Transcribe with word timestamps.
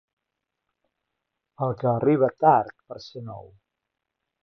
El 1.67 1.77
que 1.83 1.91
arriba 1.91 2.33
tard 2.47 2.75
per 2.89 3.01
ser 3.09 3.27
nou. 3.33 3.49